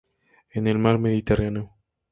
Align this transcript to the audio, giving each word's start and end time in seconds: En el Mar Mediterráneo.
En 0.49 0.65
el 0.65 0.79
Mar 0.79 0.97
Mediterráneo. 0.97 1.75